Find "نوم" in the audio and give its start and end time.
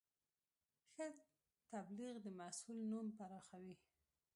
2.91-3.07